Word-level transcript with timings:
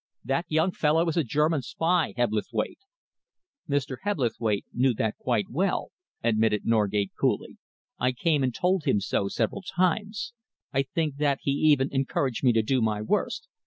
That 0.23 0.47
young 0.49 0.71
fellow 0.71 1.07
is 1.09 1.15
a 1.17 1.23
German 1.23 1.61
spy, 1.61 2.15
Hebblethwaite." 2.17 2.79
"Mr. 3.69 3.97
Hebblethwaite 4.01 4.65
knew 4.73 4.95
that 4.95 5.15
quite 5.19 5.51
well," 5.51 5.91
admitted 6.23 6.65
Norgate 6.65 7.11
coolly. 7.13 7.59
"I 7.99 8.11
came 8.11 8.41
and 8.41 8.51
told 8.51 8.85
him 8.85 8.99
so 8.99 9.27
several 9.27 9.61
times. 9.61 10.33
I 10.73 10.81
think 10.81 11.17
that 11.17 11.37
he 11.43 11.51
even 11.51 11.89
encouraged 11.91 12.43
me 12.43 12.51
to 12.51 12.63
do 12.63 12.81
my 12.81 12.99
worst." 13.03 13.47